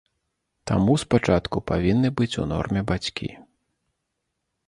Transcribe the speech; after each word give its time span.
Таму 0.69 0.95
спачатку 1.01 1.61
павінны 1.71 2.09
быць 2.21 2.31
у 2.43 2.47
норме 2.53 2.81
бацькі. 2.93 3.29